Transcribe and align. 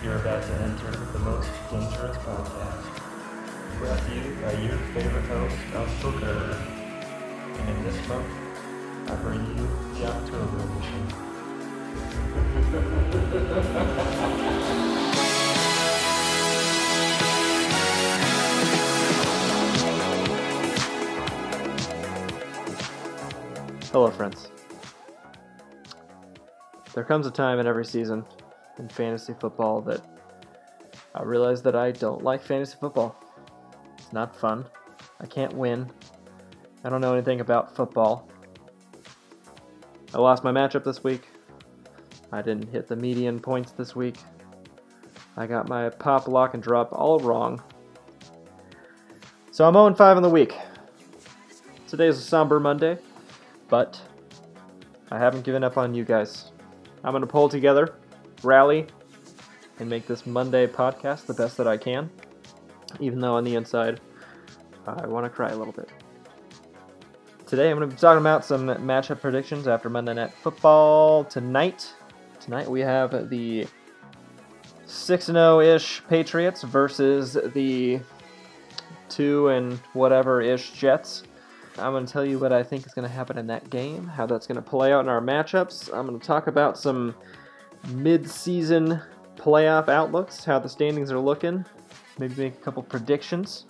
You're 0.00 0.14
about 0.14 0.44
to 0.44 0.52
enter 0.60 0.92
the 0.92 1.18
most 1.18 1.50
dangerous 1.72 2.16
podcast. 2.18 3.00
Brought 3.80 3.98
to 3.98 4.14
you 4.14 4.36
by 4.40 4.52
your 4.52 4.78
favorite 4.94 5.24
host, 5.24 5.56
Uncle 5.74 6.12
Kerr. 6.20 6.56
And 7.58 7.68
in 7.68 7.82
this 7.82 8.08
month, 8.08 8.28
I 9.08 9.16
bring 9.16 9.44
you 9.44 9.68
the 9.98 10.06
October 10.06 10.58
edition. 10.62 11.02
Hello, 23.90 24.10
friends. 24.12 24.48
There 26.94 27.02
comes 27.02 27.26
a 27.26 27.32
time 27.32 27.58
in 27.58 27.66
every 27.66 27.84
season 27.84 28.24
in 28.78 28.88
fantasy 28.88 29.34
football 29.38 29.80
that 29.82 30.00
I 31.14 31.22
realize 31.22 31.62
that 31.62 31.74
I 31.74 31.92
don't 31.92 32.22
like 32.22 32.42
fantasy 32.42 32.76
football. 32.80 33.16
It's 33.98 34.12
not 34.12 34.34
fun. 34.34 34.64
I 35.20 35.26
can't 35.26 35.52
win. 35.54 35.90
I 36.84 36.88
don't 36.88 37.00
know 37.00 37.12
anything 37.12 37.40
about 37.40 37.74
football. 37.74 38.28
I 40.14 40.18
lost 40.18 40.44
my 40.44 40.52
matchup 40.52 40.84
this 40.84 41.02
week. 41.02 41.28
I 42.32 42.42
didn't 42.42 42.68
hit 42.70 42.88
the 42.88 42.96
median 42.96 43.40
points 43.40 43.72
this 43.72 43.96
week. 43.96 44.16
I 45.36 45.46
got 45.46 45.68
my 45.68 45.88
pop, 45.88 46.28
lock, 46.28 46.54
and 46.54 46.62
drop 46.62 46.92
all 46.92 47.18
wrong. 47.20 47.62
So 49.50 49.66
I'm 49.66 49.74
0 49.74 49.94
5 49.94 50.16
in 50.16 50.22
the 50.22 50.30
week. 50.30 50.54
Today's 51.88 52.18
a 52.18 52.20
somber 52.20 52.60
Monday, 52.60 52.98
but 53.68 54.00
I 55.10 55.18
haven't 55.18 55.42
given 55.42 55.64
up 55.64 55.78
on 55.78 55.94
you 55.94 56.04
guys. 56.04 56.52
I'm 57.02 57.12
going 57.12 57.22
to 57.22 57.26
pull 57.26 57.48
together, 57.48 57.94
rally, 58.42 58.86
and 59.78 59.88
make 59.88 60.06
this 60.06 60.26
Monday 60.26 60.66
podcast 60.66 61.26
the 61.26 61.34
best 61.34 61.56
that 61.56 61.66
I 61.66 61.76
can, 61.76 62.10
even 63.00 63.20
though 63.20 63.34
on 63.34 63.44
the 63.44 63.54
inside, 63.54 64.00
I 64.86 65.06
want 65.06 65.24
to 65.24 65.30
cry 65.30 65.50
a 65.50 65.56
little 65.56 65.72
bit. 65.72 65.90
Today, 67.46 67.70
I'm 67.70 67.78
going 67.78 67.88
to 67.88 67.94
be 67.94 68.00
talking 68.00 68.20
about 68.20 68.44
some 68.44 68.66
matchup 68.66 69.20
predictions 69.20 69.66
after 69.66 69.88
Monday 69.88 70.14
Night 70.14 70.32
Football 70.42 71.24
tonight. 71.24 71.92
Tonight, 72.40 72.68
we 72.70 72.80
have 72.80 73.30
the 73.30 73.66
6 74.86 75.26
0 75.26 75.60
ish 75.60 76.02
Patriots 76.08 76.62
versus 76.62 77.38
the 77.54 78.00
2 79.08 79.48
and 79.48 79.78
whatever 79.92 80.40
ish 80.40 80.72
Jets. 80.72 81.22
I'm 81.78 81.92
going 81.92 82.04
to 82.04 82.12
tell 82.12 82.24
you 82.24 82.38
what 82.38 82.52
I 82.52 82.62
think 82.62 82.86
is 82.86 82.92
going 82.92 83.08
to 83.08 83.14
happen 83.14 83.38
in 83.38 83.46
that 83.46 83.70
game, 83.70 84.06
how 84.06 84.26
that's 84.26 84.46
going 84.46 84.56
to 84.56 84.62
play 84.62 84.92
out 84.92 85.00
in 85.00 85.08
our 85.08 85.20
matchups. 85.20 85.92
I'm 85.96 86.06
going 86.06 86.18
to 86.18 86.26
talk 86.26 86.48
about 86.48 86.76
some 86.76 87.14
mid-season 87.88 89.00
playoff 89.36 89.88
outlooks, 89.88 90.44
how 90.44 90.58
the 90.58 90.68
standings 90.68 91.10
are 91.12 91.18
looking, 91.18 91.64
maybe 92.18 92.34
make 92.36 92.54
a 92.54 92.58
couple 92.58 92.82
predictions, 92.82 93.66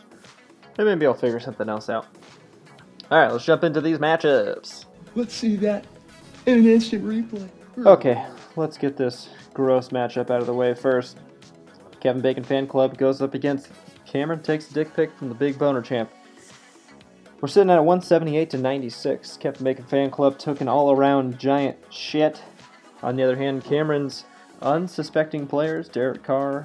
and 0.79 0.87
maybe 0.87 1.07
I'll 1.07 1.15
figure 1.15 1.41
something 1.41 1.69
else 1.69 1.89
out. 1.89 2.07
All 3.11 3.19
right, 3.19 3.33
let's 3.33 3.45
jump 3.45 3.65
into 3.65 3.81
these 3.81 3.99
matchups. 3.99 4.85
Let's 5.15 5.35
see 5.35 5.57
that 5.57 5.87
in 6.47 6.59
an 6.59 6.67
instant 6.67 7.05
replay. 7.05 7.49
Okay, 7.79 8.25
let's 8.57 8.77
get 8.77 8.97
this 8.97 9.31
gross 9.55 9.89
matchup 9.89 10.31
out 10.31 10.41
of 10.41 10.47
the 10.47 10.55
way 10.55 10.75
first. 10.75 11.19
Kevin 12.01 12.23
Bacon 12.23 12.45
Fan 12.45 12.67
Club 12.67 12.97
goes 12.97 13.21
up 13.23 13.35
against 13.35 13.69
Cameron 14.09 14.43
takes 14.43 14.71
a 14.71 14.75
dick 14.75 14.95
pic 14.95 15.15
from 15.17 15.29
the 15.29 15.35
Big 15.35 15.59
Boner 15.59 15.83
Champ. 15.83 16.11
We're 17.41 17.49
sitting 17.49 17.71
at 17.71 17.85
178 17.85 18.51
to 18.51 18.59
96. 18.59 19.37
Captain 19.37 19.65
Bacon 19.65 19.85
Fan 19.85 20.11
Club 20.11 20.39
took 20.39 20.61
an 20.61 20.69
all 20.69 20.93
around 20.93 21.39
giant 21.39 21.77
shit. 21.91 22.43
On 23.03 23.17
the 23.17 23.23
other 23.23 23.37
hand, 23.37 23.65
Cameron's 23.65 24.25
unsuspecting 24.61 25.47
players, 25.47 25.89
Derek 25.89 26.23
Carr, 26.23 26.65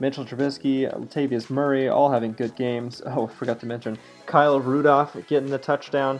Mitchell 0.00 0.24
Trubisky, 0.24 0.90
Latavius 0.92 1.50
Murray, 1.50 1.88
all 1.88 2.10
having 2.10 2.32
good 2.32 2.56
games. 2.56 3.02
Oh, 3.06 3.28
I 3.28 3.32
forgot 3.32 3.60
to 3.60 3.66
mention 3.66 3.98
Kyle 4.26 4.58
Rudolph 4.58 5.16
getting 5.28 5.50
the 5.50 5.58
touchdown. 5.58 6.16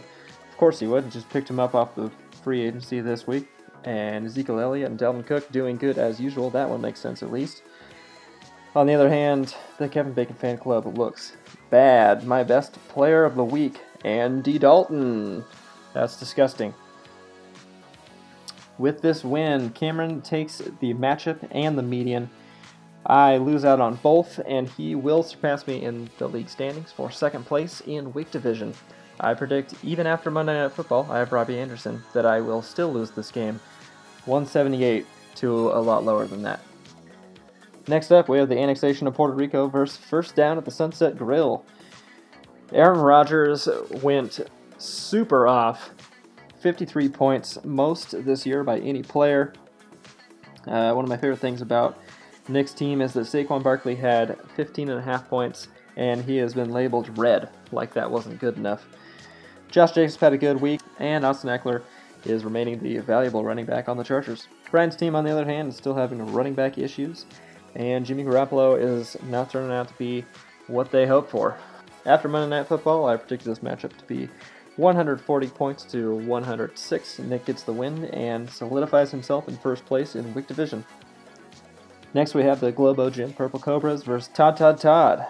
Of 0.50 0.56
course 0.56 0.78
he 0.78 0.87
would. 0.87 1.10
Just 1.10 1.28
picked 1.31 1.49
him 1.49 1.59
up 1.59 1.75
off 1.75 1.94
the 1.94 2.10
free 2.43 2.62
agency 2.62 3.00
this 3.00 3.27
week. 3.27 3.49
And 3.84 4.27
Ezekiel 4.27 4.60
Elliott 4.60 4.91
and 4.91 5.00
Dalvin 5.00 5.27
Cook 5.27 5.50
doing 5.50 5.78
good 5.78 5.97
as 5.97 6.21
usual. 6.21 6.50
That 6.50 6.69
one 6.69 6.83
makes 6.83 7.00
sense 7.00 7.22
at 7.22 7.33
least. 7.33 7.62
On 8.77 8.87
the 8.87 8.94
other 8.94 9.09
hand, 9.09 9.56
the 9.78 9.89
Kevin 9.89 10.12
Bacon 10.12 10.37
Fan 10.37 10.59
Club 10.59 10.87
looks 10.99 11.37
bad. 11.71 12.25
My 12.25 12.44
best 12.44 12.75
player 12.89 13.25
of 13.25 13.34
the 13.34 13.44
week, 13.44 13.81
Andy 14.05 14.59
Dalton. 14.59 15.44
That's 15.94 16.16
disgusting. 16.19 16.75
With 18.81 19.03
this 19.03 19.23
win, 19.23 19.69
Cameron 19.73 20.23
takes 20.23 20.57
the 20.57 20.95
matchup 20.95 21.47
and 21.51 21.77
the 21.77 21.83
median. 21.83 22.31
I 23.05 23.37
lose 23.37 23.63
out 23.63 23.79
on 23.79 23.97
both, 23.97 24.41
and 24.47 24.71
he 24.71 24.95
will 24.95 25.23
surpass 25.23 25.67
me 25.67 25.85
in 25.85 26.09
the 26.17 26.27
league 26.27 26.49
standings 26.49 26.91
for 26.91 27.11
second 27.11 27.45
place 27.45 27.83
in 27.83 28.15
week 28.15 28.31
division. 28.31 28.73
I 29.21 29.35
predict, 29.35 29.75
even 29.85 30.07
after 30.07 30.31
Monday 30.31 30.55
Night 30.55 30.73
Football, 30.73 31.07
I 31.11 31.19
have 31.19 31.31
Robby 31.31 31.59
Anderson, 31.59 32.03
that 32.15 32.25
I 32.25 32.41
will 32.41 32.63
still 32.63 32.91
lose 32.91 33.11
this 33.11 33.31
game 33.31 33.61
178 34.25 35.05
to 35.35 35.53
a 35.73 35.81
lot 35.83 36.07
lower 36.07 36.27
than 36.27 36.41
that. 36.45 36.61
Next 37.87 38.11
up, 38.11 38.31
we 38.31 38.39
have 38.39 38.49
the 38.49 38.59
annexation 38.59 39.07
of 39.07 39.13
Puerto 39.13 39.35
Rico 39.35 39.69
versus 39.69 39.99
first 39.99 40.35
down 40.35 40.57
at 40.57 40.65
the 40.65 40.71
Sunset 40.71 41.19
Grill. 41.19 41.67
Aaron 42.73 43.01
Rodgers 43.01 43.69
went 44.03 44.41
super 44.79 45.47
off. 45.47 45.91
53 46.60 47.09
points, 47.09 47.59
most 47.65 48.25
this 48.25 48.44
year 48.44 48.62
by 48.62 48.78
any 48.81 49.03
player. 49.03 49.53
Uh, 50.66 50.93
one 50.93 51.04
of 51.04 51.09
my 51.09 51.16
favorite 51.16 51.38
things 51.38 51.62
about 51.62 51.98
Nick's 52.48 52.75
team 52.75 53.00
is 53.00 53.15
that 53.15 53.26
Saquon 53.26 53.62
Barkley 53.62 53.94
had 53.94 54.37
15 54.56 54.91
and 54.91 54.98
a 54.98 55.03
half 55.03 55.28
points, 55.28 55.69
and 55.97 56.22
he 56.22 56.37
has 56.37 56.53
been 56.53 56.71
labeled 56.71 57.16
red, 57.16 57.48
like 57.72 57.94
that 57.94 58.10
wasn't 58.10 58.38
good 58.38 58.56
enough. 58.56 58.87
Josh 59.71 59.93
Jacobs 59.93 60.16
had 60.16 60.32
a 60.32 60.38
good 60.38 60.60
week, 60.60 60.81
and 60.98 61.25
Austin 61.25 61.48
Ekeler 61.48 61.82
is 62.25 62.44
remaining 62.44 62.78
the 62.78 62.98
valuable 62.98 63.44
running 63.44 63.65
back 63.65 63.88
on 63.88 63.97
the 63.97 64.04
Chargers. 64.04 64.48
Brian's 64.71 64.97
team, 64.97 65.16
on 65.16 65.25
the 65.25 65.31
other 65.31 65.44
hand, 65.44 65.69
is 65.69 65.77
still 65.77 65.94
having 65.94 66.32
running 66.32 66.54
back 66.54 66.77
issues, 66.77 67.25
and 67.75 68.04
Jimmy 68.04 68.25
Garoppolo 68.25 68.78
is 68.78 69.16
not 69.25 69.50
turning 69.50 69.72
out 69.72 69.88
to 69.88 69.94
be 69.94 70.25
what 70.66 70.91
they 70.91 71.06
hoped 71.06 71.31
for. 71.31 71.56
After 72.04 72.28
Monday 72.28 72.54
Night 72.54 72.66
Football, 72.66 73.06
I 73.06 73.16
predicted 73.16 73.50
this 73.50 73.60
matchup 73.60 73.97
to 73.97 74.04
be 74.04 74.28
140 74.81 75.49
points 75.49 75.85
to 75.85 76.15
106. 76.15 77.19
Nick 77.21 77.45
gets 77.45 77.63
the 77.63 77.73
win 77.73 78.07
and 78.07 78.49
solidifies 78.51 79.11
himself 79.11 79.47
in 79.47 79.57
first 79.59 79.85
place 79.85 80.17
in 80.17 80.33
week 80.35 80.47
division. 80.47 80.85
Next, 82.15 82.35
we 82.35 82.43
have 82.43 82.61
the 82.61 82.73
Globo 82.73 83.11
Gym 83.11 83.33
Purple 83.33 83.61
Cobras 83.61 84.03
versus 84.03 84.31
Todd 84.35 84.57
Todd 84.57 84.79
Todd. 84.79 85.27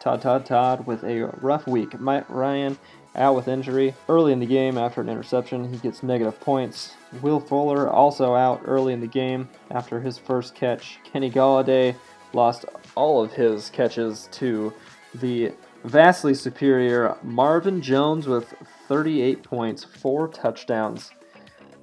Todd 0.00 0.22
Todd 0.22 0.46
Todd 0.46 0.86
with 0.86 1.02
a 1.02 1.24
rough 1.40 1.66
week. 1.66 1.98
Mike 1.98 2.24
Ryan 2.30 2.78
out 3.16 3.34
with 3.34 3.48
injury 3.48 3.94
early 4.08 4.32
in 4.32 4.38
the 4.38 4.46
game 4.46 4.78
after 4.78 5.00
an 5.00 5.08
interception. 5.08 5.70
He 5.72 5.78
gets 5.78 6.02
negative 6.02 6.38
points. 6.40 6.94
Will 7.22 7.40
Fuller 7.40 7.90
also 7.90 8.34
out 8.34 8.62
early 8.64 8.92
in 8.92 9.00
the 9.00 9.06
game 9.06 9.48
after 9.70 10.00
his 10.00 10.16
first 10.16 10.54
catch. 10.54 10.98
Kenny 11.12 11.30
Golladay 11.30 11.96
lost 12.32 12.66
all 12.94 13.22
of 13.22 13.32
his 13.32 13.68
catches 13.70 14.28
to 14.32 14.72
the 15.14 15.52
vastly 15.84 16.34
superior 16.34 17.16
Marvin 17.22 17.80
Jones 17.80 18.26
with 18.26 18.54
38 18.88 19.42
points, 19.42 19.84
four 19.84 20.28
touchdowns. 20.28 21.10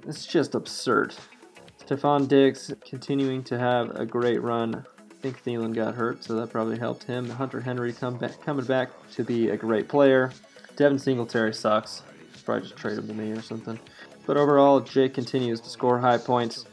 It's 0.06 0.26
just 0.26 0.54
absurd. 0.54 1.14
Stefon 1.78 2.28
Diggs 2.28 2.72
continuing 2.88 3.42
to 3.44 3.58
have 3.58 3.90
a 3.96 4.06
great 4.06 4.42
run. 4.42 4.84
I 4.98 5.14
think 5.20 5.42
Thielen 5.42 5.74
got 5.74 5.94
hurt, 5.94 6.24
so 6.24 6.34
that 6.36 6.50
probably 6.50 6.78
helped 6.78 7.04
him. 7.04 7.28
Hunter 7.28 7.60
Henry 7.60 7.92
come 7.92 8.16
back, 8.16 8.40
coming 8.42 8.64
back 8.64 8.90
to 9.12 9.24
be 9.24 9.50
a 9.50 9.56
great 9.56 9.88
player. 9.88 10.32
Devin 10.76 10.98
Singletary 10.98 11.54
sucks. 11.54 12.02
Probably 12.44 12.68
just 12.68 12.76
trade 12.76 12.98
him 12.98 13.08
to 13.08 13.14
me 13.14 13.32
or 13.32 13.40
something. 13.40 13.78
But 14.26 14.36
overall, 14.36 14.80
Jake 14.80 15.14
continues 15.14 15.60
to 15.60 15.70
score 15.70 15.98
high 15.98 16.18
points. 16.18 16.66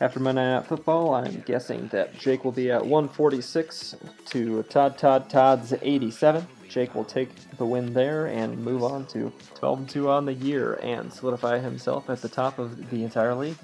After 0.00 0.20
Monday 0.20 0.44
Night 0.44 0.66
Football, 0.66 1.14
I'm 1.14 1.40
guessing 1.40 1.88
that 1.88 2.16
Jake 2.16 2.44
will 2.44 2.52
be 2.52 2.70
at 2.70 2.80
146 2.80 3.96
to 4.26 4.62
Todd 4.64 4.96
Todd 4.96 5.28
Todd's 5.28 5.74
87. 5.82 6.46
Jake 6.68 6.94
will 6.94 7.04
take 7.04 7.30
the 7.56 7.66
win 7.66 7.94
there 7.94 8.26
and 8.26 8.58
move 8.58 8.82
on 8.82 9.06
to 9.06 9.32
12 9.54 9.88
2 9.88 10.08
on 10.08 10.26
the 10.26 10.34
year 10.34 10.74
and 10.82 11.12
solidify 11.12 11.58
himself 11.58 12.08
at 12.10 12.22
the 12.22 12.28
top 12.28 12.58
of 12.58 12.90
the 12.90 13.04
entire 13.04 13.34
league. 13.34 13.56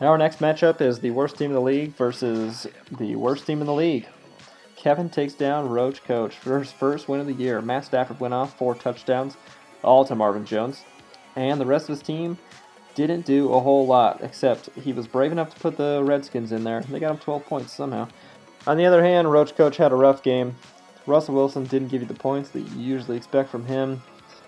Now, 0.00 0.08
our 0.08 0.18
next 0.18 0.40
matchup 0.40 0.80
is 0.80 0.98
the 0.98 1.10
worst 1.10 1.36
team 1.36 1.50
in 1.50 1.54
the 1.54 1.60
league 1.60 1.94
versus 1.94 2.66
the 2.90 3.14
worst 3.14 3.46
team 3.46 3.60
in 3.60 3.66
the 3.66 3.72
league. 3.72 4.06
Kevin 4.74 5.08
takes 5.08 5.34
down 5.34 5.68
Roach 5.68 6.02
Coach 6.02 6.34
for 6.34 6.58
his 6.58 6.72
first 6.72 7.08
win 7.08 7.20
of 7.20 7.26
the 7.26 7.32
year. 7.32 7.62
Matt 7.62 7.84
Stafford 7.84 8.18
went 8.18 8.34
off 8.34 8.58
four 8.58 8.74
touchdowns, 8.74 9.36
all 9.84 10.04
to 10.04 10.16
Marvin 10.16 10.44
Jones. 10.44 10.84
And 11.36 11.60
the 11.60 11.66
rest 11.66 11.84
of 11.84 11.96
his 11.96 12.02
team 12.02 12.36
didn't 12.96 13.24
do 13.24 13.52
a 13.52 13.60
whole 13.60 13.86
lot, 13.86 14.20
except 14.22 14.70
he 14.74 14.92
was 14.92 15.06
brave 15.06 15.30
enough 15.30 15.54
to 15.54 15.60
put 15.60 15.76
the 15.76 16.02
Redskins 16.02 16.50
in 16.50 16.64
there. 16.64 16.80
They 16.80 16.98
got 16.98 17.12
him 17.12 17.18
12 17.18 17.46
points 17.46 17.72
somehow. 17.72 18.08
On 18.66 18.76
the 18.76 18.86
other 18.86 19.04
hand, 19.04 19.30
Roach 19.30 19.54
Coach 19.54 19.76
had 19.76 19.92
a 19.92 19.96
rough 19.96 20.22
game. 20.22 20.56
Russell 21.06 21.34
Wilson 21.34 21.64
didn't 21.64 21.88
give 21.88 22.02
you 22.02 22.08
the 22.08 22.14
points 22.14 22.50
that 22.50 22.60
you 22.60 22.80
usually 22.80 23.16
expect 23.16 23.50
from 23.50 23.66
him. 23.66 24.02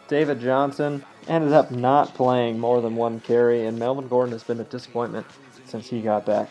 David 0.07 0.41
Johnson 0.41 1.05
ended 1.27 1.53
up 1.53 1.71
not 1.71 2.15
playing 2.15 2.59
more 2.59 2.81
than 2.81 2.97
one 2.97 3.21
carry, 3.21 3.67
and 3.67 3.79
Melvin 3.79 4.09
Gordon 4.09 4.33
has 4.33 4.45
been 4.45 4.61
a 4.61 4.65
disappointment 4.65 5.27
since 5.65 5.89
he 5.89 6.01
got 6.01 6.27
back. 6.27 6.51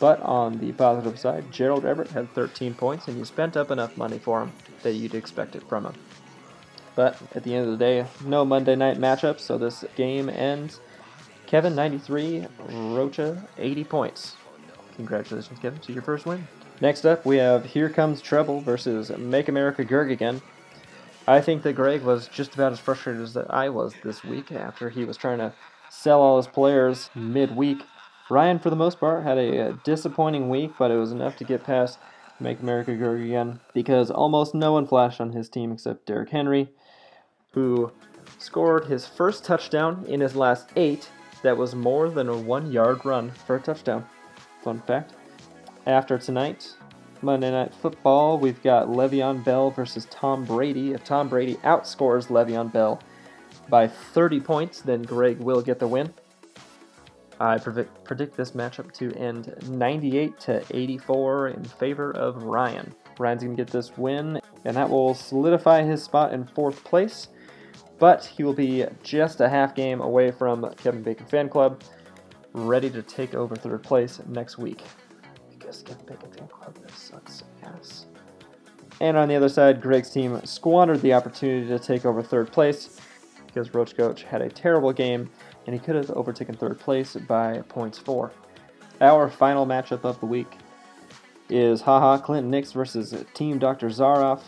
But 0.00 0.20
on 0.20 0.58
the 0.58 0.72
positive 0.72 1.18
side, 1.18 1.50
Gerald 1.52 1.84
Everett 1.84 2.10
had 2.10 2.34
13 2.34 2.74
points, 2.74 3.08
and 3.08 3.16
you 3.16 3.24
spent 3.24 3.56
up 3.56 3.70
enough 3.70 3.96
money 3.96 4.18
for 4.18 4.42
him 4.42 4.52
that 4.82 4.92
you'd 4.92 5.14
expect 5.14 5.54
it 5.56 5.66
from 5.68 5.86
him. 5.86 5.94
But 6.96 7.16
at 7.34 7.44
the 7.44 7.54
end 7.54 7.66
of 7.66 7.72
the 7.72 7.84
day, 7.84 8.06
no 8.24 8.44
Monday 8.44 8.76
night 8.76 8.98
matchup, 8.98 9.40
so 9.40 9.56
this 9.56 9.84
game 9.96 10.28
ends. 10.28 10.80
Kevin 11.46 11.74
93, 11.74 12.46
Rocha 12.70 13.46
80 13.58 13.84
points. 13.84 14.36
Congratulations, 14.96 15.58
Kevin, 15.58 15.78
to 15.80 15.92
your 15.92 16.02
first 16.02 16.26
win. 16.26 16.46
Next 16.80 17.04
up, 17.04 17.24
we 17.24 17.36
have 17.36 17.66
Here 17.66 17.88
Comes 17.88 18.20
Trouble 18.20 18.60
versus 18.60 19.10
Make 19.16 19.48
America 19.48 19.84
Gerg 19.84 20.10
again. 20.10 20.42
I 21.26 21.40
think 21.40 21.62
that 21.62 21.74
Greg 21.74 22.02
was 22.02 22.26
just 22.26 22.54
about 22.54 22.72
as 22.72 22.80
frustrated 22.80 23.22
as 23.22 23.32
that 23.34 23.46
I 23.48 23.68
was 23.68 23.94
this 24.02 24.24
week 24.24 24.50
after 24.50 24.90
he 24.90 25.04
was 25.04 25.16
trying 25.16 25.38
to 25.38 25.52
sell 25.88 26.20
all 26.20 26.36
his 26.36 26.48
players 26.48 27.10
midweek. 27.14 27.78
Ryan, 28.28 28.58
for 28.58 28.70
the 28.70 28.76
most 28.76 28.98
part, 28.98 29.22
had 29.22 29.38
a 29.38 29.68
uh, 29.68 29.76
disappointing 29.84 30.50
week, 30.50 30.72
but 30.76 30.90
it 30.90 30.96
was 30.96 31.12
enough 31.12 31.36
to 31.36 31.44
get 31.44 31.62
past 31.62 31.98
Make 32.40 32.60
America 32.60 32.90
Gerg 32.90 33.24
again 33.24 33.60
because 33.72 34.10
almost 34.10 34.52
no 34.52 34.72
one 34.72 34.86
flashed 34.86 35.20
on 35.20 35.30
his 35.30 35.48
team 35.48 35.70
except 35.70 36.06
Derrick 36.06 36.30
Henry, 36.30 36.70
who 37.52 37.92
scored 38.38 38.86
his 38.86 39.06
first 39.06 39.44
touchdown 39.44 40.04
in 40.08 40.18
his 40.18 40.34
last 40.34 40.70
eight 40.74 41.08
that 41.42 41.56
was 41.56 41.76
more 41.76 42.10
than 42.10 42.28
a 42.28 42.36
one 42.36 42.72
yard 42.72 43.04
run 43.04 43.30
for 43.30 43.54
a 43.54 43.60
touchdown. 43.60 44.04
Fun 44.64 44.82
fact. 44.84 45.12
After 45.86 46.16
tonight, 46.16 46.74
Monday 47.20 47.50
Night 47.50 47.74
Football, 47.74 48.38
we've 48.38 48.62
got 48.62 48.88
Le'Veon 48.88 49.44
Bell 49.44 49.70
versus 49.70 50.06
Tom 50.06 50.46
Brady. 50.46 50.94
If 50.94 51.04
Tom 51.04 51.28
Brady 51.28 51.56
outscores 51.56 52.28
Le'Veon 52.28 52.72
Bell 52.72 53.02
by 53.68 53.86
30 53.86 54.40
points, 54.40 54.80
then 54.80 55.02
Greg 55.02 55.40
will 55.40 55.60
get 55.60 55.78
the 55.78 55.86
win. 55.86 56.14
I 57.38 57.58
predict, 57.58 58.34
this 58.34 58.52
matchup 58.52 58.92
to 58.94 59.12
end 59.12 59.54
98 59.68 60.40
to 60.40 60.64
84 60.70 61.48
in 61.48 61.64
favor 61.64 62.12
of 62.12 62.44
Ryan. 62.44 62.94
Ryan's 63.18 63.42
going 63.42 63.54
to 63.54 63.62
get 63.62 63.70
this 63.70 63.94
win, 63.98 64.40
and 64.64 64.76
that 64.78 64.88
will 64.88 65.12
solidify 65.12 65.82
his 65.82 66.02
spot 66.02 66.32
in 66.32 66.46
fourth 66.46 66.82
place. 66.82 67.28
But 67.98 68.24
he 68.24 68.42
will 68.42 68.54
be 68.54 68.86
just 69.02 69.42
a 69.42 69.50
half 69.50 69.74
game 69.74 70.00
away 70.00 70.30
from 70.30 70.72
Kevin 70.76 71.02
Bacon 71.02 71.26
Fan 71.26 71.50
Club, 71.50 71.82
ready 72.54 72.88
to 72.88 73.02
take 73.02 73.34
over 73.34 73.54
third 73.54 73.82
place 73.82 74.22
next 74.26 74.56
week. 74.56 74.82
Fan 75.72 76.48
Club 76.48 76.78
sucks 76.94 77.44
ass. 77.62 78.06
And 79.00 79.16
on 79.16 79.28
the 79.28 79.36
other 79.36 79.48
side, 79.48 79.80
Greg's 79.80 80.10
team 80.10 80.40
squandered 80.44 81.02
the 81.02 81.12
opportunity 81.14 81.66
to 81.68 81.78
take 81.78 82.04
over 82.04 82.22
third 82.22 82.52
place 82.52 83.00
because 83.46 83.74
Roach 83.74 83.96
Coach 83.96 84.22
had 84.22 84.42
a 84.42 84.48
terrible 84.48 84.92
game 84.92 85.30
and 85.66 85.74
he 85.74 85.80
could 85.80 85.94
have 85.94 86.10
overtaken 86.10 86.54
third 86.54 86.78
place 86.78 87.16
by 87.28 87.62
points 87.68 87.98
four. 87.98 88.32
Our 89.00 89.28
final 89.28 89.66
matchup 89.66 90.04
of 90.04 90.20
the 90.20 90.26
week 90.26 90.58
is 91.48 91.80
Haha 91.80 92.18
Clinton 92.18 92.50
Nix 92.50 92.72
versus 92.72 93.14
Team 93.34 93.58
Dr. 93.58 93.88
Zaroff. 93.88 94.42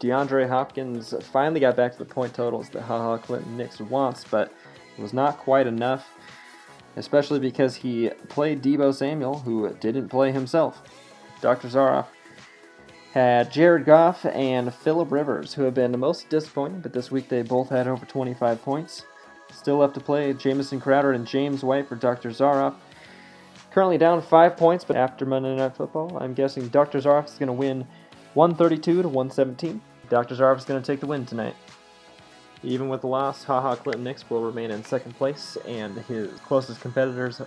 DeAndre 0.00 0.48
Hopkins 0.48 1.14
finally 1.32 1.60
got 1.60 1.76
back 1.76 1.92
to 1.92 1.98
the 1.98 2.04
point 2.04 2.34
totals 2.34 2.68
that 2.70 2.82
Haha 2.82 3.16
Clinton 3.16 3.56
Nix 3.56 3.80
wants, 3.80 4.24
but 4.30 4.52
it 4.96 5.00
was 5.00 5.12
not 5.12 5.38
quite 5.38 5.66
enough, 5.66 6.06
especially 6.96 7.38
because 7.38 7.76
he 7.76 8.10
played 8.28 8.62
Deebo 8.62 8.94
Samuel, 8.94 9.38
who 9.40 9.72
didn't 9.74 10.08
play 10.08 10.32
himself. 10.32 10.82
Dr. 11.40 11.68
Zaroff 11.68 12.06
had 13.12 13.52
Jared 13.52 13.84
Goff 13.84 14.24
and 14.26 14.74
Philip 14.74 15.10
Rivers, 15.10 15.54
who 15.54 15.62
have 15.62 15.74
been 15.74 15.92
the 15.92 15.98
most 15.98 16.28
disappointing, 16.28 16.80
but 16.80 16.92
this 16.92 17.10
week 17.10 17.28
they 17.28 17.42
both 17.42 17.68
had 17.68 17.86
over 17.86 18.04
25 18.04 18.62
points. 18.62 19.04
Still 19.52 19.78
left 19.78 19.94
to 19.94 20.00
play 20.00 20.32
Jamison 20.32 20.80
Crowder 20.80 21.12
and 21.12 21.26
James 21.26 21.62
White 21.62 21.88
for 21.88 21.94
Dr. 21.94 22.30
Zaroff. 22.30 22.74
Currently 23.70 23.98
down 23.98 24.22
five 24.22 24.56
points, 24.56 24.84
but 24.84 24.96
after 24.96 25.26
Monday 25.26 25.54
Night 25.54 25.76
Football, 25.76 26.16
I'm 26.20 26.34
guessing 26.34 26.68
Dr. 26.68 26.98
Zaroff 26.98 27.26
is 27.26 27.38
going 27.38 27.46
to 27.48 27.52
win 27.52 27.86
132 28.34 29.02
to 29.02 29.08
117. 29.08 29.80
Dr. 30.08 30.34
Zaroff 30.34 30.58
is 30.58 30.64
going 30.64 30.82
to 30.82 30.86
take 30.86 31.00
the 31.00 31.06
win 31.06 31.26
tonight. 31.26 31.54
Even 32.62 32.88
with 32.88 33.02
the 33.02 33.06
loss, 33.06 33.44
Haha 33.44 33.76
Clinton 33.76 34.04
Nix 34.04 34.28
will 34.28 34.42
remain 34.42 34.70
in 34.70 34.84
second 34.84 35.14
place, 35.14 35.56
and 35.66 35.96
his 35.98 36.30
closest 36.40 36.80
competitors, 36.80 37.40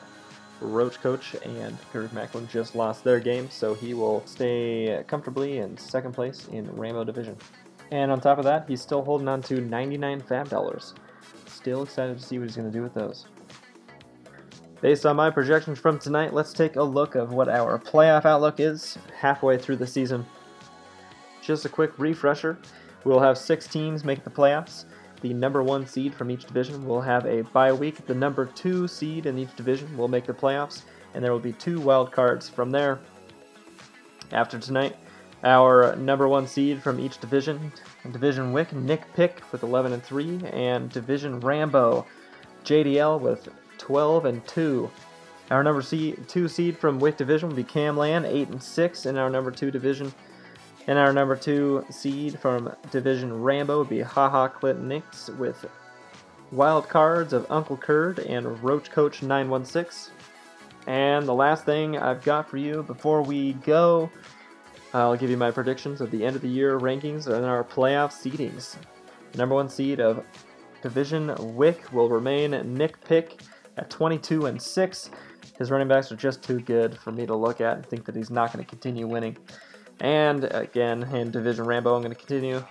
Roach 0.62 1.02
Coach 1.02 1.36
and 1.44 1.78
Kirk 1.92 2.14
Macklin, 2.14 2.48
just 2.48 2.76
lost 2.76 3.04
their 3.04 3.20
game, 3.20 3.50
so 3.50 3.74
he 3.74 3.94
will 3.94 4.24
stay 4.26 5.04
comfortably 5.08 5.58
in 5.58 5.78
second 5.78 6.14
place 6.14 6.48
in 6.52 6.70
Rambo 6.76 7.04
Division. 7.04 7.38
And 7.92 8.12
on 8.12 8.22
top 8.22 8.38
of 8.38 8.46
that, 8.46 8.66
he's 8.68 8.82
still 8.82 9.04
holding 9.04 9.28
on 9.28 9.42
to 9.44 9.62
99 9.62 10.22
Fab 10.22 10.50
Dollars. 10.50 10.94
Still 11.48 11.84
excited 11.84 12.18
to 12.18 12.24
see 12.24 12.38
what 12.38 12.48
he's 12.48 12.56
going 12.56 12.72
to 12.72 12.78
do 12.78 12.84
with 12.84 12.94
those. 12.94 13.26
Based 14.82 15.06
on 15.06 15.18
my 15.18 15.30
projections 15.30 15.80
from 15.80 16.00
tonight, 16.00 16.34
let's 16.34 16.54
take 16.54 16.78
a 16.78 16.84
look 16.84 17.16
of 17.16 17.34
what 17.34 17.50
our 17.50 17.78
playoff 17.78 18.26
outlook 18.26 18.60
is 18.60 18.98
halfway 19.20 19.58
through 19.58 19.76
the 19.76 19.88
season. 19.88 20.26
Just 21.42 21.66
a 21.66 21.70
quick 21.70 21.92
refresher. 21.98 22.58
We'll 23.04 23.20
have 23.20 23.38
six 23.38 23.68
teams 23.68 24.06
make 24.06 24.24
the 24.24 24.30
playoffs. 24.30 24.86
The 25.22 25.34
number 25.34 25.62
one 25.62 25.86
seed 25.86 26.14
from 26.14 26.32
each 26.32 26.46
division 26.46 26.86
will 26.88 27.02
have 27.02 27.26
a 27.26 27.42
bye 27.42 27.74
week. 27.74 28.06
The 28.06 28.16
number 28.16 28.46
two 28.46 28.88
seed 28.88 29.26
in 29.26 29.38
each 29.38 29.56
division 29.56 29.98
will 29.98 30.08
make 30.08 30.26
the 30.26 30.34
playoffs, 30.34 30.84
and 31.14 31.24
there 31.24 31.32
will 31.32 31.40
be 31.40 31.54
two 31.54 31.82
wild 31.82 32.12
cards 32.12 32.48
from 32.48 32.72
there. 32.72 33.00
After 34.32 34.60
tonight, 34.60 34.96
our 35.44 35.96
number 35.96 36.28
one 36.28 36.48
seed 36.48 36.82
from 36.82 37.00
each 37.00 37.20
division, 37.20 37.72
Division 38.12 38.54
Wick, 38.54 38.74
Nick 38.74 39.14
Pick 39.14 39.42
with 39.52 39.64
11 39.64 39.94
and 39.94 40.04
3, 40.04 40.42
and 40.52 40.90
Division 40.90 41.40
Rambo, 41.40 42.06
JDL 42.64 43.20
with 43.20 43.50
12 43.78 44.26
and 44.26 44.48
2. 44.48 44.90
Our 45.52 45.64
number 45.64 45.82
two 45.82 46.48
seed 46.48 46.78
from 46.78 47.00
Wick 47.00 47.18
Division 47.18 47.50
will 47.50 47.56
be 47.56 47.64
Cam 47.64 47.98
Land, 47.98 48.26
8 48.26 48.50
and 48.50 48.62
6, 48.62 49.06
and 49.06 49.18
our 49.18 49.30
number 49.30 49.50
two 49.50 49.72
division. 49.72 50.14
And 50.90 50.98
our 50.98 51.14
number 51.14 51.36
two 51.36 51.86
seed 51.92 52.40
from 52.40 52.76
Division 52.90 53.44
Rambo 53.44 53.78
would 53.78 53.90
be 53.90 54.02
Haha 54.02 54.48
Clinton 54.48 54.88
Nix 54.88 55.30
with 55.30 55.64
wild 56.52 56.90
cards 56.90 57.32
of 57.32 57.46
Uncle 57.52 57.78
Curd 57.78 58.18
and 58.18 58.64
Roach 58.64 58.90
Coach 58.90 59.22
916. 59.22 60.12
And 60.88 61.28
the 61.28 61.34
last 61.34 61.64
thing 61.64 61.96
I've 61.96 62.24
got 62.24 62.50
for 62.50 62.58
you 62.58 62.82
before 62.82 63.22
we 63.22 63.54
go 63.54 64.10
I'll 64.92 65.16
give 65.16 65.30
you 65.30 65.38
my 65.38 65.52
predictions 65.52 66.02
of 66.02 66.10
the 66.10 66.26
end 66.26 66.36
of 66.36 66.42
the 66.42 66.48
year 66.48 66.80
rankings 66.80 67.28
and 67.28 67.46
our 67.46 67.64
playoff 67.64 68.12
seedings. 68.12 68.76
Number 69.36 69.54
one 69.54 69.70
seed 69.70 70.00
of 70.00 70.26
Division 70.82 71.36
Wick 71.56 71.94
will 71.94 72.10
remain 72.10 72.52
Nick 72.74 73.00
Pick 73.06 73.42
at 73.78 73.92
22 73.92 74.48
and 74.48 74.60
6. 74.60 75.10
His 75.60 75.70
running 75.70 75.88
backs 75.88 76.12
are 76.12 76.16
just 76.16 76.42
too 76.42 76.60
good 76.60 76.98
for 76.98 77.12
me 77.12 77.28
to 77.28 77.36
look 77.36 77.62
at 77.62 77.76
and 77.76 77.86
think 77.86 78.06
that 78.06 78.16
he's 78.16 78.32
not 78.32 78.52
going 78.52 78.66
to 78.66 78.70
continue 78.70 79.06
winning. 79.06 79.38
And 80.02 80.46
again, 80.46 81.04
in 81.16 81.32
Division 81.32 81.66
Rambo, 81.66 81.96
I'm 81.96 82.02
going 82.02 82.14
to 82.14 82.20
continue 82.20 82.64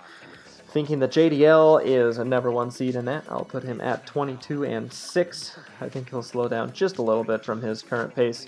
thinking 0.69 0.99
that 0.99 1.11
JDL 1.11 1.83
is 1.83 2.17
a 2.17 2.25
number 2.25 2.51
one 2.51 2.71
seed 2.71 2.95
in 2.95 3.05
that. 3.05 3.23
I'll 3.29 3.45
put 3.45 3.63
him 3.63 3.81
at 3.81 4.05
22 4.05 4.65
and 4.65 4.91
6. 4.91 5.59
I 5.81 5.89
think 5.89 6.09
he'll 6.09 6.23
slow 6.23 6.47
down 6.47 6.73
just 6.73 6.97
a 6.97 7.01
little 7.01 7.23
bit 7.23 7.43
from 7.43 7.61
his 7.61 7.81
current 7.81 8.13
pace, 8.15 8.47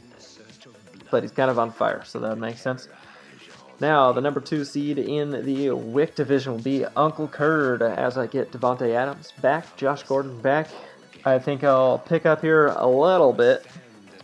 but 1.09 1.23
he's 1.23 1.31
kind 1.31 1.50
of 1.50 1.57
on 1.57 1.71
fire, 1.71 2.03
so 2.05 2.19
that 2.19 2.38
makes 2.38 2.61
sense. 2.61 2.88
Now, 3.79 4.11
the 4.11 4.21
number 4.21 4.39
two 4.39 4.63
seed 4.63 5.00
in 5.00 5.43
the 5.43 5.71
Wick 5.71 6.13
division 6.13 6.53
will 6.53 6.61
be 6.61 6.85
Uncle 6.95 7.27
Curd 7.27 7.81
as 7.81 8.15
I 8.15 8.27
get 8.27 8.51
Davante 8.51 8.93
Adams 8.93 9.33
back, 9.41 9.75
Josh 9.75 10.03
Gordon 10.03 10.39
back. 10.39 10.69
I 11.25 11.39
think 11.39 11.63
I'll 11.63 11.97
pick 11.97 12.27
up 12.27 12.41
here 12.41 12.67
a 12.67 12.88
little 12.88 13.33
bit. 13.33 13.65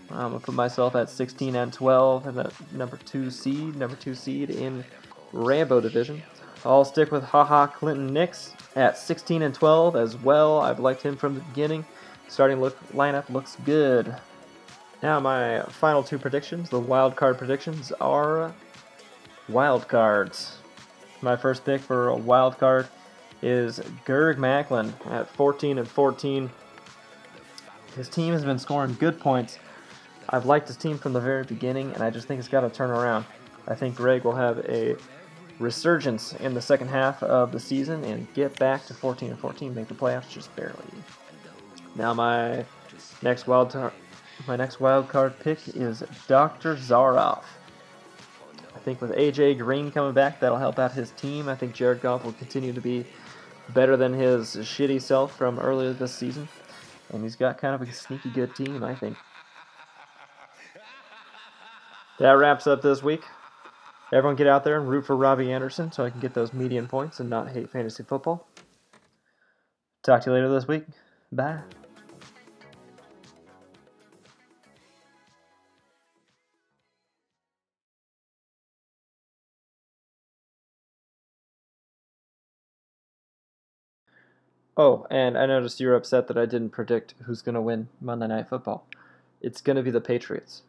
Um, 0.10 0.18
I'm 0.18 0.32
gonna 0.32 0.40
put 0.40 0.56
myself 0.56 0.96
at 0.96 1.10
16 1.10 1.56
and 1.56 1.72
12 1.72 2.28
and 2.28 2.38
the 2.38 2.52
number 2.72 2.98
two 2.98 3.30
seed, 3.30 3.76
number 3.76 3.96
two 3.96 4.16
seed 4.16 4.50
in 4.50 4.84
Rambo 5.34 5.82
division. 5.82 6.24
I'll 6.66 6.86
stick 6.86 7.12
with 7.12 7.24
Haha 7.24 7.68
Clinton 7.68 8.14
Nix 8.14 8.54
at 8.76 8.98
16 8.98 9.42
and 9.42 9.54
12 9.54 9.96
as 9.96 10.18
well. 10.18 10.60
I've 10.60 10.80
liked 10.80 11.02
him 11.02 11.18
from 11.18 11.36
the 11.36 11.42
beginning. 11.42 11.86
Starting 12.28 12.60
look 12.60 12.78
lineup 12.92 13.30
looks 13.30 13.58
good. 13.66 14.16
Now 15.04 15.20
my 15.20 15.62
final 15.70 16.04
two 16.04 16.18
predictions, 16.18 16.70
the 16.70 16.80
wild 16.80 17.16
card 17.16 17.38
predictions, 17.38 17.92
are 18.02 18.54
Wild 19.50 19.88
cards. 19.88 20.58
My 21.22 21.38
first 21.38 21.64
pick 21.64 21.80
for 21.80 22.10
a 22.10 22.16
wild 22.16 22.58
card 22.58 22.90
is 23.42 23.80
Gerg 24.06 24.38
Macklin 24.38 24.94
at 25.06 25.30
14 25.30 25.78
and 25.78 25.88
14. 25.88 26.50
His 27.96 28.10
team 28.10 28.34
has 28.34 28.44
been 28.44 28.60
scoring 28.60 28.98
good 29.00 29.22
points. 29.22 29.58
I've 30.30 30.46
liked 30.46 30.68
his 30.68 30.78
team 30.78 30.98
from 30.98 31.14
the 31.14 31.20
very 31.20 31.44
beginning, 31.44 31.94
and 31.94 32.04
I 32.04 32.10
just 32.10 32.28
think 32.28 32.40
it's 32.40 32.50
got 32.50 32.62
to 32.62 32.70
turn 32.70 32.90
around. 32.90 33.26
I 33.68 33.76
think 33.76 33.96
Greg 33.96 34.24
will 34.24 34.36
have 34.36 34.60
a 34.60 34.96
resurgence 35.60 36.34
in 36.34 36.54
the 36.54 36.62
second 36.62 36.90
half 36.90 37.24
of 37.24 37.52
the 37.52 37.60
season 37.60 38.04
and 38.04 38.32
get 38.34 38.58
back 38.60 38.86
to 38.86 38.94
14 38.94 39.32
and 39.32 39.40
14, 39.40 39.74
make 39.74 39.88
the 39.88 39.94
playoffs 39.94 40.30
just 40.30 40.56
barely. 40.56 40.76
Now 41.96 42.14
my 42.14 42.64
next 43.22 43.48
wild 43.48 43.72
tar- 43.72 43.94
my 44.48 44.56
next 44.56 44.80
wild 44.80 45.10
card 45.10 45.34
pick 45.40 45.68
is 45.70 46.04
Dr. 46.28 46.76
Zaroff 46.76 47.44
I 48.78 48.80
think 48.80 49.02
with 49.02 49.12
AJ 49.14 49.58
Green 49.58 49.90
coming 49.90 50.14
back, 50.14 50.40
that'll 50.40 50.60
help 50.60 50.78
out 50.78 50.92
his 50.92 51.10
team. 51.12 51.50
I 51.50 51.56
think 51.56 51.74
Jared 51.74 52.00
Goff 52.00 52.24
will 52.24 52.34
continue 52.34 52.72
to 52.74 52.80
be 52.80 53.06
better 53.70 53.98
than 53.98 54.14
his 54.14 54.56
shitty 54.56 55.02
self 55.02 55.36
from 55.36 55.58
earlier 55.58 55.94
this 55.94 56.14
season. 56.14 56.48
And 57.10 57.24
he's 57.24 57.36
got 57.36 57.58
kind 57.58 57.74
of 57.74 57.82
a 57.82 57.92
sneaky 57.92 58.30
good 58.30 58.56
team, 58.56 58.84
I 58.84 58.94
think. 58.94 59.18
That 62.20 62.32
wraps 62.32 62.66
up 62.66 62.82
this 62.82 63.04
week. 63.04 63.24
Everyone 64.12 64.36
get 64.36 64.48
out 64.48 64.64
there 64.64 64.80
and 64.80 64.90
root 64.90 65.06
for 65.06 65.16
Robby 65.16 65.52
Anderson 65.52 65.92
so 65.92 66.04
I 66.04 66.10
can 66.10 66.20
get 66.20 66.34
those 66.34 66.52
median 66.52 66.88
points 66.88 67.20
and 67.20 67.30
not 67.30 67.50
hate 67.50 67.70
fantasy 67.70 68.04
football. 68.04 68.48
Talk 70.02 70.24
to 70.24 70.30
you 70.30 70.34
later 70.34 70.50
this 70.50 70.68
week. 70.68 70.86
Bye. 71.32 71.60
Oh, 84.76 85.08
and 85.10 85.38
I 85.38 85.48
noticed 85.48 85.80
you're 85.80 85.96
upset 85.96 86.28
that 86.28 86.38
I 86.38 86.46
didn't 86.46 86.70
predict 86.70 87.16
who's 87.26 87.42
going 87.42 87.56
to 87.56 87.62
win 87.62 87.90
Monday 88.00 88.28
Night 88.28 88.48
Football. 88.48 88.88
It's 89.42 89.60
going 89.60 89.76
to 89.76 89.84
be 89.84 89.92
the 89.92 90.02
Patriots. 90.02 90.62